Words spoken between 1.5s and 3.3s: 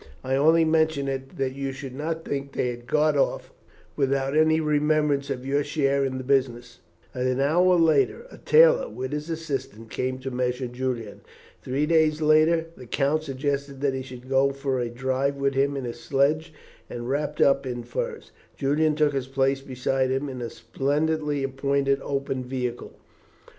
you should not think they had gone